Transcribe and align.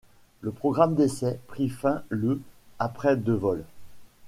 Le 0.41 0.51
programme 0.51 0.95
d'essais 0.95 1.39
prit 1.45 1.69
fin 1.69 2.01
le 2.09 2.41
après 2.79 3.15
de 3.17 3.33
vol. 3.33 3.63